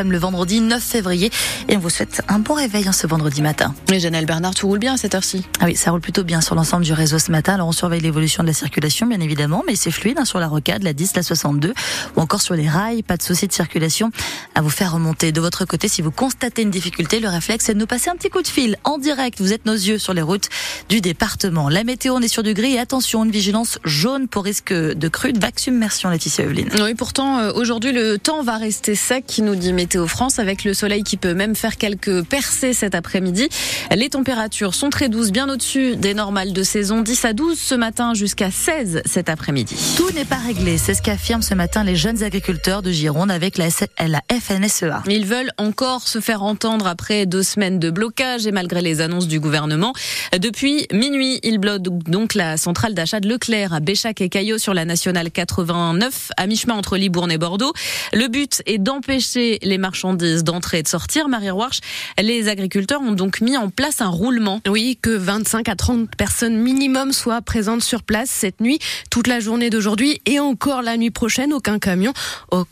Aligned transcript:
sommes 0.00 0.12
le 0.12 0.18
vendredi 0.18 0.62
9 0.62 0.82
février 0.82 1.30
et 1.68 1.76
on 1.76 1.80
vous 1.80 1.90
souhaite 1.90 2.22
un 2.28 2.38
bon 2.38 2.54
réveil 2.54 2.88
en 2.88 2.92
ce 2.92 3.06
vendredi 3.06 3.42
matin. 3.42 3.74
Et 3.92 4.00
Janelle 4.00 4.24
Bernard, 4.24 4.54
tout 4.54 4.66
roule 4.66 4.78
bien 4.78 4.94
à 4.94 4.96
cette 4.96 5.14
heure-ci 5.14 5.44
Ah 5.60 5.66
oui, 5.66 5.76
ça 5.76 5.90
roule 5.90 6.00
plutôt 6.00 6.24
bien 6.24 6.40
sur 6.40 6.54
l'ensemble 6.54 6.84
du 6.84 6.94
réseau 6.94 7.18
ce 7.18 7.30
matin. 7.30 7.52
Alors 7.54 7.68
on 7.68 7.72
surveille 7.72 8.00
l'évolution 8.00 8.42
de 8.42 8.48
la 8.48 8.54
circulation, 8.54 9.06
bien 9.06 9.20
évidemment, 9.20 9.62
mais 9.66 9.76
c'est 9.76 9.90
fluide 9.90 10.16
hein, 10.18 10.24
sur 10.24 10.38
la 10.38 10.48
rocade, 10.48 10.84
la 10.84 10.94
10, 10.94 11.16
la 11.16 11.22
62 11.22 11.74
ou 12.16 12.20
encore 12.20 12.40
sur 12.40 12.54
les 12.54 12.66
rails. 12.66 13.02
Pas 13.02 13.18
de 13.18 13.22
souci 13.22 13.46
de 13.46 13.52
circulation 13.52 14.10
à 14.54 14.62
vous 14.62 14.70
faire 14.70 14.94
remonter. 14.94 15.32
De 15.32 15.40
votre 15.42 15.66
côté, 15.66 15.86
si 15.86 16.00
vous 16.00 16.12
constatez 16.12 16.62
une 16.62 16.70
difficulté, 16.70 17.20
le 17.20 17.28
réflexe 17.28 17.68
est 17.68 17.74
de 17.74 17.78
nous 17.78 17.86
passer 17.86 18.08
un 18.08 18.16
petit 18.16 18.30
coup 18.30 18.40
de 18.40 18.48
fil 18.48 18.78
en 18.84 18.96
direct. 18.96 19.38
Vous 19.38 19.52
êtes 19.52 19.66
nos 19.66 19.74
yeux 19.74 19.98
sur 19.98 20.14
les 20.14 20.22
routes 20.22 20.48
du 20.88 21.02
département. 21.02 21.68
La 21.68 21.84
météo, 21.84 22.14
on 22.14 22.20
est 22.20 22.28
sur 22.28 22.42
du 22.42 22.54
gris 22.54 22.76
et 22.76 22.78
attention, 22.78 23.22
une 23.24 23.32
vigilance 23.32 23.78
jaune 23.84 24.28
pour 24.28 24.44
risque 24.44 24.72
de 24.72 25.08
crue, 25.08 25.34
de 25.34 25.40
vague 25.40 25.58
submersion, 25.58 26.08
Laetitia 26.08 26.46
Evelyne. 26.46 26.70
Oui, 26.80 26.94
pourtant, 26.94 27.38
euh, 27.38 27.52
aujourd'hui, 27.54 27.92
le 27.92 28.18
temps 28.18 28.42
va 28.42 28.56
rester 28.56 28.94
sec, 28.94 29.40
nous 29.42 29.56
dit 29.56 29.74
Météo 29.74 29.89
France, 29.98 30.38
avec 30.38 30.64
le 30.64 30.74
soleil 30.74 31.02
qui 31.02 31.16
peut 31.16 31.34
même 31.34 31.54
faire 31.54 31.76
quelques 31.76 32.22
percées 32.22 32.72
cet 32.72 32.94
après-midi. 32.94 33.48
Les 33.94 34.08
températures 34.08 34.74
sont 34.74 34.90
très 34.90 35.08
douces, 35.08 35.32
bien 35.32 35.48
au-dessus 35.48 35.96
des 35.96 36.14
normales 36.14 36.52
de 36.52 36.62
saison, 36.62 37.00
10 37.02 37.24
à 37.24 37.32
12 37.32 37.58
ce 37.58 37.74
matin 37.74 38.14
jusqu'à 38.14 38.50
16 38.50 39.02
cet 39.04 39.28
après-midi. 39.28 39.76
Tout 39.96 40.10
n'est 40.12 40.24
pas 40.24 40.36
réglé, 40.36 40.78
c'est 40.78 40.94
ce 40.94 41.02
qu'affirment 41.02 41.42
ce 41.42 41.54
matin 41.54 41.84
les 41.84 41.96
jeunes 41.96 42.22
agriculteurs 42.22 42.82
de 42.82 42.90
Gironde 42.90 43.30
avec 43.30 43.58
la, 43.58 43.68
la 44.06 44.22
FNSEA. 44.30 45.02
Ils 45.08 45.26
veulent 45.26 45.52
encore 45.58 46.06
se 46.06 46.20
faire 46.20 46.42
entendre 46.42 46.86
après 46.86 47.26
deux 47.26 47.42
semaines 47.42 47.78
de 47.78 47.90
blocage 47.90 48.46
et 48.46 48.52
malgré 48.52 48.82
les 48.82 49.00
annonces 49.00 49.28
du 49.28 49.40
gouvernement. 49.40 49.92
Depuis 50.38 50.86
minuit, 50.92 51.40
ils 51.42 51.58
bloquent 51.58 51.90
donc 52.06 52.34
la 52.34 52.56
centrale 52.56 52.94
d'achat 52.94 53.20
de 53.20 53.28
Leclerc 53.28 53.72
à 53.72 53.80
Béchac 53.80 54.20
et 54.20 54.28
Caillot 54.28 54.58
sur 54.58 54.74
la 54.74 54.84
nationale 54.84 55.30
89 55.30 56.30
à 56.36 56.46
mi-chemin 56.46 56.74
entre 56.74 56.96
Libourne 56.96 57.30
et 57.32 57.38
Bordeaux. 57.38 57.72
Le 58.12 58.28
but 58.28 58.62
est 58.66 58.78
d'empêcher 58.78 59.58
les 59.62 59.78
marchandises 59.80 60.44
d'entrer 60.44 60.78
et 60.78 60.82
de 60.82 60.88
sortir. 60.88 61.28
Marie 61.28 61.50
Roarch, 61.50 61.80
les 62.20 62.48
agriculteurs 62.48 63.00
ont 63.00 63.12
donc 63.12 63.40
mis 63.40 63.56
en 63.56 63.70
place 63.70 64.00
un 64.00 64.08
roulement. 64.08 64.60
Oui, 64.68 64.98
que 65.02 65.10
25 65.10 65.68
à 65.68 65.74
30 65.74 66.14
personnes 66.16 66.56
minimum 66.56 67.12
soient 67.12 67.42
présentes 67.42 67.82
sur 67.82 68.02
place 68.02 68.30
cette 68.30 68.60
nuit, 68.60 68.78
toute 69.10 69.26
la 69.26 69.40
journée 69.40 69.70
d'aujourd'hui 69.70 70.20
et 70.26 70.38
encore 70.38 70.82
la 70.82 70.96
nuit 70.96 71.10
prochaine. 71.10 71.52
Aucun 71.52 71.78
camion 71.78 72.12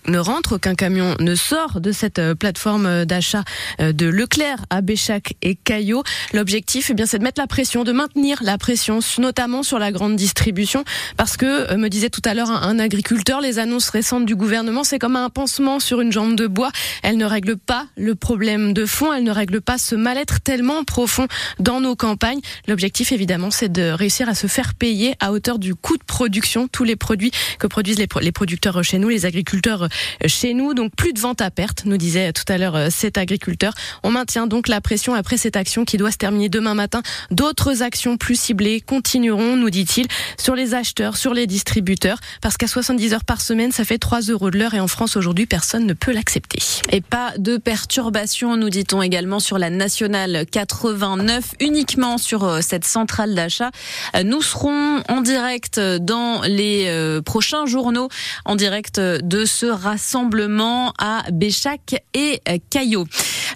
ne 0.06 0.18
rentre, 0.18 0.56
aucun 0.56 0.74
camion 0.74 1.16
ne 1.18 1.34
sort 1.34 1.80
de 1.80 1.92
cette 1.92 2.18
euh, 2.18 2.34
plateforme 2.34 3.04
d'achat 3.04 3.44
euh, 3.80 3.92
de 3.92 4.06
Leclerc 4.06 4.64
à 4.70 4.80
Béchac 4.80 5.34
et 5.42 5.54
Caillot. 5.54 6.02
L'objectif, 6.32 6.90
eh 6.90 6.94
bien, 6.94 7.06
c'est 7.06 7.18
de 7.18 7.24
mettre 7.24 7.40
la 7.40 7.46
pression, 7.46 7.84
de 7.84 7.92
maintenir 7.92 8.38
la 8.42 8.58
pression, 8.58 9.00
notamment 9.18 9.62
sur 9.62 9.78
la 9.78 9.92
grande 9.92 10.16
distribution, 10.16 10.84
parce 11.16 11.36
que, 11.36 11.72
euh, 11.72 11.76
me 11.76 11.88
disait 11.88 12.10
tout 12.10 12.22
à 12.24 12.34
l'heure 12.34 12.50
un 12.50 12.78
agriculteur, 12.78 13.40
les 13.40 13.58
annonces 13.58 13.88
récentes 13.90 14.26
du 14.26 14.36
gouvernement, 14.36 14.84
c'est 14.84 14.98
comme 14.98 15.16
un 15.16 15.30
pansement 15.30 15.80
sur 15.80 16.00
une 16.00 16.12
jambe 16.12 16.34
de 16.34 16.46
bois. 16.46 16.70
Elle 17.02 17.16
ne 17.16 17.24
règle 17.24 17.56
pas 17.56 17.86
le 17.96 18.14
problème 18.14 18.72
de 18.72 18.86
fond, 18.86 19.12
elle 19.12 19.24
ne 19.24 19.30
règle 19.30 19.60
pas 19.60 19.78
ce 19.78 19.94
mal-être 19.94 20.40
tellement 20.40 20.84
profond 20.84 21.26
dans 21.58 21.80
nos 21.80 21.96
campagnes. 21.96 22.40
L'objectif, 22.66 23.12
évidemment, 23.12 23.50
c'est 23.50 23.70
de 23.70 23.90
réussir 23.90 24.28
à 24.28 24.34
se 24.34 24.46
faire 24.46 24.74
payer 24.74 25.14
à 25.20 25.32
hauteur 25.32 25.58
du 25.58 25.74
coût 25.74 25.96
de 25.96 26.04
production 26.04 26.68
tous 26.68 26.84
les 26.84 26.96
produits 26.96 27.30
que 27.58 27.66
produisent 27.66 27.98
les, 27.98 28.32
producteurs 28.32 28.82
chez 28.82 28.98
nous, 28.98 29.08
les 29.08 29.26
agriculteurs 29.26 29.88
chez 30.26 30.54
nous. 30.54 30.74
Donc 30.74 30.94
plus 30.94 31.12
de 31.12 31.20
vente 31.20 31.40
à 31.40 31.50
perte, 31.50 31.84
nous 31.84 31.96
disait 31.96 32.32
tout 32.32 32.44
à 32.48 32.58
l'heure 32.58 32.76
euh, 32.76 32.88
cet 32.90 33.18
agriculteur. 33.18 33.74
On 34.02 34.10
maintient 34.10 34.46
donc 34.46 34.68
la 34.68 34.80
pression 34.80 35.14
après 35.14 35.36
cette 35.36 35.56
action 35.56 35.84
qui 35.84 35.96
doit 35.96 36.10
se 36.10 36.16
terminer 36.16 36.48
demain 36.48 36.74
matin. 36.74 37.02
D'autres 37.30 37.82
actions 37.82 38.16
plus 38.16 38.38
ciblées 38.38 38.80
continueront, 38.80 39.56
nous 39.56 39.70
dit-il, 39.70 40.06
sur 40.38 40.54
les 40.54 40.74
acheteurs, 40.74 41.16
sur 41.16 41.34
les 41.34 41.46
distributeurs, 41.46 42.18
parce 42.40 42.56
qu'à 42.56 42.66
70 42.66 43.14
heures 43.14 43.24
par 43.24 43.40
semaine, 43.40 43.72
ça 43.72 43.84
fait 43.84 43.98
3 43.98 44.22
euros 44.22 44.50
de 44.50 44.58
l'heure 44.58 44.74
et 44.74 44.80
en 44.80 44.88
France 44.88 45.16
aujourd'hui, 45.16 45.46
personne 45.46 45.86
ne 45.86 45.92
peut 45.92 46.12
l'accepter. 46.12 46.58
Et 46.90 47.00
pas 47.00 47.32
de 47.38 47.56
perturbation, 47.56 48.56
nous 48.56 48.70
dit-on 48.70 49.02
également 49.02 49.40
sur 49.40 49.58
la 49.58 49.70
nationale 49.70 50.44
89, 50.50 51.54
uniquement 51.60 52.18
sur 52.18 52.44
euh, 52.44 52.60
cette 52.60 52.84
centrale 52.84 53.34
d'achat. 53.34 53.70
Euh, 54.16 54.22
nous 54.22 54.42
serons 54.42 55.02
en 55.08 55.20
direct 55.20 55.80
dans 55.80 56.42
les 56.42 56.86
euh, 56.86 57.20
prochains 57.20 57.66
journaux, 57.66 58.08
en 58.44 58.56
direct 58.56 59.00
de 59.00 59.44
ce 59.44 59.66
rassemblement 59.66 60.92
à 60.98 61.24
Béchac 61.32 62.02
et 62.14 62.40
Caillot. 62.70 63.06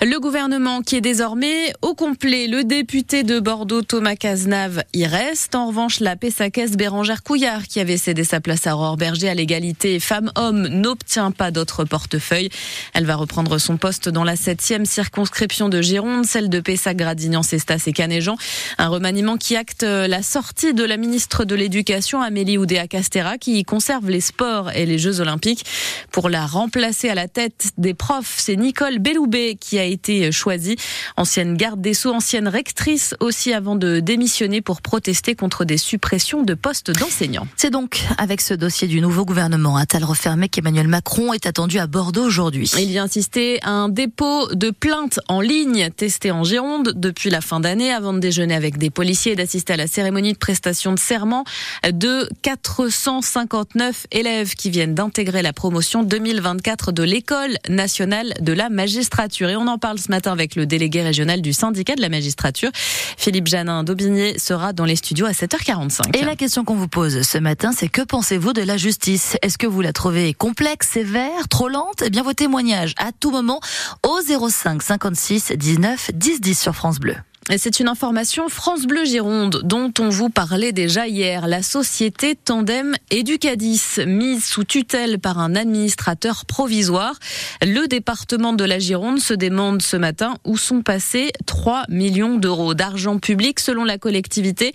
Le 0.04 0.18
gouvernement 0.18 0.82
qui 0.82 0.96
est 0.96 1.00
désormais 1.00 1.72
au 1.80 1.94
complet. 1.94 2.48
Le 2.48 2.64
député 2.64 3.22
de 3.22 3.38
Bordeaux, 3.38 3.82
Thomas 3.82 4.16
Cazenave, 4.16 4.82
y 4.92 5.06
reste. 5.06 5.54
En 5.54 5.68
revanche, 5.68 6.00
la 6.00 6.16
PSACES 6.16 6.76
Bérangère 6.76 7.22
Couillard, 7.22 7.68
qui 7.68 7.78
avait 7.78 7.96
cédé 7.96 8.24
sa 8.24 8.40
place 8.40 8.66
à 8.66 8.74
Aurore 8.74 8.96
Berger 8.96 9.28
à 9.28 9.34
l'égalité 9.34 10.00
femmes-hommes, 10.00 10.66
n'obtient 10.66 11.30
pas 11.30 11.52
d'autre 11.52 11.84
portefeuille. 11.84 12.48
Elle 12.94 13.04
va 13.04 13.14
reprendre 13.14 13.58
son 13.58 13.76
poste 13.76 14.08
dans 14.08 14.24
la 14.24 14.34
septième 14.34 14.86
circonscription 14.86 15.68
de 15.68 15.80
Gironde, 15.80 16.26
celle 16.26 16.48
de 16.48 16.58
Pessac, 16.58 16.96
Gradignan, 16.96 17.44
Cestas 17.44 17.84
et 17.86 17.92
Canéjean. 17.92 18.36
Un 18.78 18.88
remaniement 18.88 19.36
qui 19.36 19.54
acte 19.54 19.84
la 19.84 20.22
sortie 20.24 20.74
de 20.74 20.82
la 20.82 20.96
ministre 20.96 21.44
de 21.44 21.54
l'Éducation, 21.54 22.20
Amélie 22.20 22.58
Oudéa-Castera, 22.58 23.38
qui 23.38 23.62
conserve 23.62 24.10
les 24.10 24.20
sports 24.20 24.72
et 24.72 24.84
les 24.84 24.98
Jeux 24.98 25.20
Olympiques. 25.20 25.64
Pour 26.10 26.28
la 26.28 26.44
remplacer 26.44 27.08
à 27.08 27.14
la 27.14 27.28
tête 27.28 27.68
des 27.78 27.94
profs, 27.94 28.34
c'est 28.38 28.56
Nicole 28.56 28.98
Belloubet 28.98 29.54
qui 29.54 29.78
a 29.78 29.91
été 29.92 30.32
choisie. 30.32 30.76
Ancienne 31.16 31.56
garde 31.56 31.80
des 31.80 31.94
Sceaux, 31.94 32.12
ancienne 32.12 32.48
rectrice 32.48 33.14
aussi 33.20 33.52
avant 33.52 33.76
de 33.76 34.00
démissionner 34.00 34.60
pour 34.60 34.82
protester 34.82 35.34
contre 35.34 35.64
des 35.64 35.76
suppressions 35.76 36.42
de 36.42 36.54
postes 36.54 36.90
d'enseignants. 36.90 37.46
C'est 37.56 37.70
donc 37.70 38.02
avec 38.18 38.40
ce 38.40 38.54
dossier 38.54 38.88
du 38.88 39.00
nouveau 39.00 39.24
gouvernement 39.24 39.76
à 39.76 39.86
tal 39.86 40.04
refermé 40.04 40.48
qu'Emmanuel 40.48 40.88
Macron 40.88 41.32
est 41.32 41.46
attendu 41.46 41.78
à 41.78 41.86
Bordeaux 41.86 42.24
aujourd'hui. 42.24 42.70
Il 42.78 42.88
vient 42.88 43.04
insister 43.04 43.58
à 43.62 43.70
un 43.70 43.88
dépôt 43.88 44.48
de 44.54 44.70
plainte 44.70 45.20
en 45.28 45.40
ligne 45.40 45.90
testé 45.90 46.30
en 46.30 46.44
Gironde 46.44 46.92
depuis 46.96 47.30
la 47.30 47.40
fin 47.40 47.60
d'année 47.60 47.92
avant 47.92 48.12
de 48.12 48.18
déjeuner 48.18 48.54
avec 48.54 48.78
des 48.78 48.90
policiers 48.90 49.32
et 49.32 49.36
d'assister 49.36 49.74
à 49.74 49.76
la 49.76 49.86
cérémonie 49.86 50.32
de 50.32 50.38
prestation 50.38 50.92
de 50.92 50.98
serment 50.98 51.44
de 51.84 52.28
459 52.42 54.06
élèves 54.10 54.54
qui 54.54 54.70
viennent 54.70 54.94
d'intégrer 54.94 55.42
la 55.42 55.52
promotion 55.52 56.02
2024 56.02 56.92
de 56.92 57.02
l'école 57.02 57.58
nationale 57.68 58.34
de 58.40 58.52
la 58.52 58.68
magistrature. 58.70 59.50
Et 59.50 59.56
on 59.56 59.66
en 59.66 59.78
parle 59.82 59.98
ce 59.98 60.12
matin 60.12 60.30
avec 60.30 60.54
le 60.54 60.64
délégué 60.64 61.02
régional 61.02 61.42
du 61.42 61.52
syndicat 61.52 61.96
de 61.96 62.00
la 62.00 62.08
magistrature. 62.08 62.70
Philippe 63.18 63.48
Janin 63.48 63.82
d'Aubigné 63.82 64.38
sera 64.38 64.72
dans 64.72 64.84
les 64.84 64.94
studios 64.94 65.26
à 65.26 65.32
7h45. 65.32 66.16
Et 66.16 66.22
la 66.22 66.36
question 66.36 66.64
qu'on 66.64 66.76
vous 66.76 66.86
pose 66.86 67.22
ce 67.22 67.38
matin, 67.38 67.72
c'est 67.76 67.88
que 67.88 68.00
pensez-vous 68.00 68.52
de 68.52 68.62
la 68.62 68.76
justice? 68.76 69.36
Est-ce 69.42 69.58
que 69.58 69.66
vous 69.66 69.80
la 69.80 69.92
trouvez 69.92 70.34
complexe, 70.34 70.90
sévère, 70.90 71.48
trop 71.50 71.68
lente? 71.68 72.04
Eh 72.06 72.10
bien, 72.10 72.22
vos 72.22 72.32
témoignages 72.32 72.94
à 72.96 73.10
tout 73.10 73.32
moment 73.32 73.60
au 74.04 74.20
05 74.20 74.80
56 74.80 75.52
19 75.56 76.12
10 76.14 76.40
10 76.40 76.60
sur 76.60 76.76
France 76.76 77.00
Bleu. 77.00 77.16
C'est 77.50 77.80
une 77.80 77.88
information 77.88 78.48
France 78.48 78.86
Bleu 78.86 79.04
Gironde 79.04 79.62
dont 79.64 79.92
on 79.98 80.08
vous 80.10 80.30
parlait 80.30 80.70
déjà 80.70 81.08
hier. 81.08 81.48
La 81.48 81.62
société 81.62 82.36
Tandem 82.36 82.94
Educadis, 83.10 83.82
mise 84.06 84.44
sous 84.44 84.62
tutelle 84.62 85.18
par 85.18 85.38
un 85.38 85.56
administrateur 85.56 86.44
provisoire. 86.46 87.14
Le 87.60 87.88
département 87.88 88.52
de 88.52 88.64
la 88.64 88.78
Gironde 88.78 89.18
se 89.18 89.34
demande 89.34 89.82
ce 89.82 89.96
matin 89.96 90.36
où 90.44 90.56
sont 90.56 90.82
passés 90.82 91.32
3 91.46 91.84
millions 91.88 92.36
d'euros 92.36 92.74
d'argent 92.74 93.18
public 93.18 93.58
selon 93.58 93.82
la 93.82 93.98
collectivité. 93.98 94.72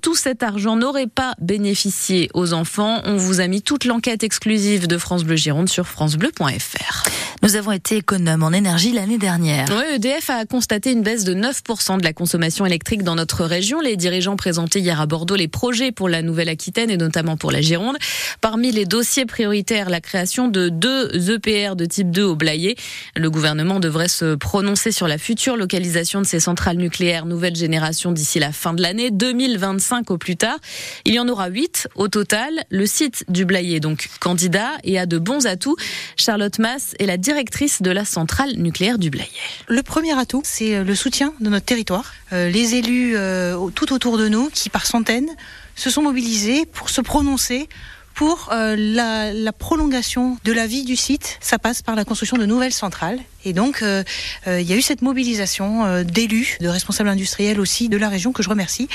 Tout 0.00 0.14
cet 0.14 0.44
argent 0.44 0.76
n'aurait 0.76 1.08
pas 1.08 1.34
bénéficié 1.40 2.30
aux 2.32 2.52
enfants. 2.52 3.02
On 3.04 3.16
vous 3.16 3.40
a 3.40 3.48
mis 3.48 3.60
toute 3.60 3.86
l'enquête 3.86 4.22
exclusive 4.22 4.86
de 4.86 4.98
France 4.98 5.24
Bleu 5.24 5.36
Gironde 5.36 5.68
sur 5.68 5.88
francebleu.fr. 5.88 7.02
Nous 7.44 7.56
avons 7.56 7.72
été 7.72 7.98
économes 7.98 8.42
en 8.42 8.52
énergie 8.52 8.92
l'année 8.92 9.18
dernière. 9.18 9.66
EDF 9.94 10.30
a 10.30 10.46
constaté 10.46 10.92
une 10.92 11.02
baisse 11.02 11.24
de 11.24 11.34
9% 11.34 11.98
de 11.98 12.02
la 12.02 12.14
consommation 12.14 12.64
électrique 12.64 13.02
dans 13.02 13.16
notre 13.16 13.44
région. 13.44 13.80
Les 13.80 13.98
dirigeants 13.98 14.36
présentaient 14.36 14.80
hier 14.80 14.98
à 14.98 15.04
Bordeaux 15.04 15.36
les 15.36 15.46
projets 15.46 15.92
pour 15.92 16.08
la 16.08 16.22
Nouvelle-Aquitaine 16.22 16.88
et 16.88 16.96
notamment 16.96 17.36
pour 17.36 17.52
la 17.52 17.60
Gironde. 17.60 17.98
Parmi 18.40 18.72
les 18.72 18.86
dossiers 18.86 19.26
prioritaires, 19.26 19.90
la 19.90 20.00
création 20.00 20.48
de 20.48 20.70
deux 20.70 21.10
EPR 21.34 21.76
de 21.76 21.84
type 21.84 22.10
2 22.10 22.22
au 22.22 22.34
Blayet. 22.34 22.76
Le 23.14 23.30
gouvernement 23.30 23.78
devrait 23.78 24.08
se 24.08 24.36
prononcer 24.36 24.90
sur 24.90 25.06
la 25.06 25.18
future 25.18 25.58
localisation 25.58 26.22
de 26.22 26.26
ces 26.26 26.40
centrales 26.40 26.78
nucléaires 26.78 27.26
nouvelle 27.26 27.56
génération 27.56 28.12
d'ici 28.12 28.38
la 28.38 28.52
fin 28.52 28.72
de 28.72 28.80
l'année, 28.80 29.10
2025 29.10 30.10
au 30.10 30.16
plus 30.16 30.36
tard. 30.38 30.56
Il 31.04 31.12
y 31.12 31.18
en 31.18 31.28
aura 31.28 31.48
huit 31.48 31.88
au 31.94 32.08
total. 32.08 32.64
Le 32.70 32.86
site 32.86 33.26
du 33.28 33.44
Blayet 33.44 33.80
donc 33.80 34.08
candidat 34.18 34.70
et 34.82 34.98
a 34.98 35.04
de 35.04 35.18
bons 35.18 35.44
atouts. 35.44 35.76
Charlotte 36.16 36.58
Mass 36.58 36.94
est 36.98 37.04
la 37.04 37.18
directrice 37.18 37.33
de 37.80 37.90
la 37.90 38.04
centrale 38.04 38.52
nucléaire 38.56 38.98
du 38.98 39.10
Blayet. 39.10 39.28
Le 39.68 39.82
premier 39.82 40.18
atout, 40.18 40.42
c'est 40.44 40.76
euh, 40.76 40.84
le 40.84 40.94
soutien 40.94 41.34
de 41.40 41.48
notre 41.48 41.66
territoire. 41.66 42.12
Euh, 42.32 42.48
les 42.48 42.74
élus 42.74 43.14
euh, 43.16 43.68
tout 43.70 43.92
autour 43.92 44.18
de 44.18 44.28
nous, 44.28 44.50
qui 44.50 44.70
par 44.70 44.86
centaines 44.86 45.30
se 45.74 45.90
sont 45.90 46.02
mobilisés 46.02 46.66
pour 46.66 46.90
se 46.90 47.00
prononcer 47.00 47.68
pour 48.14 48.50
la 48.52 49.52
prolongation 49.58 50.38
de 50.44 50.52
la 50.52 50.68
vie 50.68 50.84
du 50.84 50.94
site. 50.94 51.36
Ça 51.40 51.58
passe 51.58 51.82
par 51.82 51.96
la 51.96 52.04
construction 52.04 52.36
de 52.36 52.46
nouvelles 52.46 52.72
centrales 52.72 53.18
et 53.44 53.52
donc, 53.52 53.82
euh, 53.82 54.02
euh, 54.46 54.60
il 54.60 54.68
y 54.68 54.72
a 54.72 54.76
eu 54.76 54.82
cette 54.82 55.02
mobilisation 55.02 55.84
euh, 55.84 56.04
d'élus, 56.04 56.56
de 56.60 56.68
responsables 56.68 57.08
industriels 57.08 57.60
aussi 57.60 57.88
de 57.88 57.96
la 57.96 58.08
région 58.08 58.32
que 58.32 58.42
je 58.42 58.48
remercie 58.48 58.88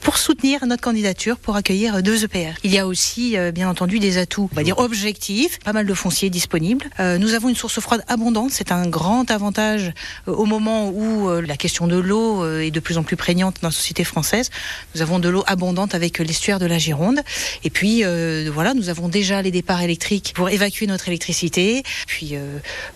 pour 0.00 0.18
soutenir 0.18 0.66
notre 0.66 0.82
candidature 0.82 1.38
pour 1.38 1.56
accueillir 1.56 2.02
deux 2.02 2.24
EPR. 2.24 2.58
Il 2.62 2.72
y 2.72 2.78
a 2.78 2.86
aussi, 2.86 3.36
bien 3.54 3.68
entendu, 3.68 3.98
des 3.98 4.18
atouts, 4.18 4.48
on 4.52 4.56
va 4.56 4.62
dire 4.62 4.78
objectifs, 4.78 5.58
pas 5.60 5.72
mal 5.72 5.86
de 5.86 5.94
fonciers 5.94 6.30
disponibles. 6.30 6.86
nous 6.98 7.34
avons 7.34 7.48
une 7.48 7.56
source 7.56 7.80
froide 7.80 8.02
abondante, 8.08 8.50
c'est 8.50 8.72
un 8.72 8.86
grand 8.86 9.30
avantage 9.30 9.92
au 10.26 10.44
moment 10.44 10.90
où 10.90 11.30
la 11.40 11.56
question 11.56 11.86
de 11.86 11.96
l'eau 11.96 12.46
est 12.58 12.70
de 12.70 12.80
plus 12.80 12.98
en 12.98 13.02
plus 13.02 13.16
prégnante 13.16 13.56
dans 13.62 13.68
la 13.68 13.72
société 13.72 14.04
française. 14.04 14.50
Nous 14.94 15.02
avons 15.02 15.18
de 15.18 15.28
l'eau 15.28 15.44
abondante 15.46 15.94
avec 15.94 16.18
l'estuaire 16.18 16.58
de 16.58 16.66
la 16.66 16.78
Gironde. 16.78 17.20
Et 17.62 17.70
puis, 17.70 18.04
voilà, 18.52 18.74
nous 18.74 18.88
avons 18.88 19.08
déjà 19.08 19.42
les 19.42 19.50
départs 19.50 19.82
électriques 19.82 20.32
pour 20.34 20.50
évacuer 20.50 20.86
notre 20.86 21.08
électricité. 21.08 21.82
Puis, 22.06 22.34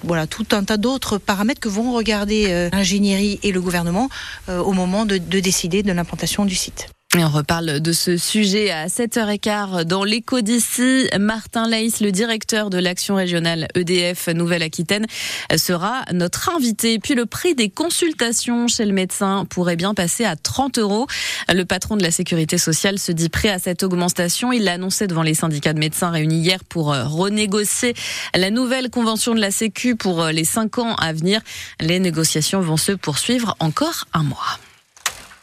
voilà, 0.03 0.27
tout 0.27 0.47
un 0.53 0.65
tas 0.65 0.77
d'autres 0.77 0.98
paramètres 1.19 1.61
que 1.61 1.69
vont 1.69 1.93
regarder 1.93 2.47
euh, 2.49 2.69
l'ingénierie 2.73 3.39
et 3.43 3.53
le 3.53 3.61
gouvernement 3.61 4.09
euh, 4.49 4.59
au 4.59 4.73
moment 4.73 5.07
de, 5.07 5.19
de 5.19 5.41
décider 5.41 5.83
de 5.83 5.93
l'implantation 5.93 6.45
du 6.45 6.55
site. 6.55 6.89
Et 7.19 7.25
on 7.25 7.31
reparle 7.31 7.81
de 7.81 7.91
ce 7.91 8.17
sujet 8.17 8.71
à 8.71 8.87
7h15 8.87 9.83
dans 9.83 10.05
l'écho 10.05 10.41
d'ici. 10.41 11.09
Martin 11.19 11.69
Leis, 11.69 11.95
le 12.01 12.13
directeur 12.13 12.71
de 12.71 12.79
l'action 12.79 13.17
régionale 13.17 13.67
EDF 13.75 14.29
Nouvelle-Aquitaine, 14.29 15.05
sera 15.57 16.05
notre 16.13 16.55
invité. 16.55 17.01
Puis 17.01 17.17
le 17.17 17.27
prix 17.27 17.57
des 17.57 17.71
consultations 17.71 18.69
chez 18.69 18.85
le 18.85 18.93
médecin 18.93 19.47
pourrait 19.51 19.75
bien 19.75 19.95
passer 19.95 20.25
à 20.25 20.37
30 20.37 20.79
euros. 20.79 21.09
Le 21.53 21.65
patron 21.65 21.97
de 21.97 22.05
la 22.05 22.13
sécurité 22.13 22.57
sociale 22.57 23.01
se 23.01 23.11
dit 23.11 23.31
prêt 23.31 23.49
à 23.49 23.59
cette 23.59 23.83
augmentation. 23.83 24.53
Il 24.53 24.63
l'a 24.63 24.75
annoncé 24.75 25.09
devant 25.09 25.25
les 25.25 25.35
syndicats 25.35 25.73
de 25.73 25.81
médecins 25.81 26.11
réunis 26.11 26.39
hier 26.39 26.63
pour 26.63 26.93
euh, 26.93 27.03
renégocier 27.05 27.95
la 28.37 28.51
nouvelle 28.51 28.91
convention 28.91 29.35
de 29.35 29.41
la 29.41 29.51
Sécu 29.51 29.97
pour 29.97 30.23
euh, 30.23 30.31
les 30.31 30.45
cinq 30.45 30.79
ans 30.79 30.95
à 30.95 31.13
venir. 31.13 31.41
Les 31.81 31.99
négociations 31.99 32.61
vont 32.61 32.77
se 32.77 32.93
poursuivre 32.93 33.57
encore 33.59 34.05
un 34.13 34.23
mois. 34.23 34.61